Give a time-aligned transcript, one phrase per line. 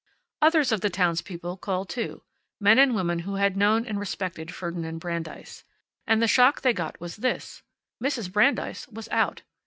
[0.41, 2.23] Others of the townspeople called, too;
[2.59, 5.63] men and women who had known and respected Ferdinand Brandeis.
[6.07, 7.61] And the shock they got was this:
[8.03, 8.31] Mrs.
[8.31, 9.43] Brandeis was out.